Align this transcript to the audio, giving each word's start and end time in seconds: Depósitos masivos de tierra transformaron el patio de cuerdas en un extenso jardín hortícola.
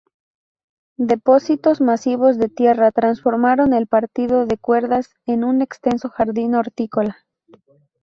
Depósitos 0.97 1.79
masivos 1.79 2.39
de 2.39 2.49
tierra 2.49 2.91
transformaron 2.91 3.71
el 3.75 3.85
patio 3.85 4.47
de 4.47 4.57
cuerdas 4.57 5.13
en 5.27 5.43
un 5.43 5.61
extenso 5.61 6.09
jardín 6.09 6.55
hortícola. 6.55 7.17